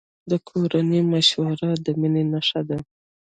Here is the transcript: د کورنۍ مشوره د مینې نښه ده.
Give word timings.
د 0.29 0.31
کورنۍ 0.47 1.01
مشوره 1.11 1.71
د 1.85 1.87
مینې 1.99 2.23
نښه 2.31 2.61
ده. 2.69 2.77